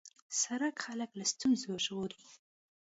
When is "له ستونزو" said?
1.19-1.69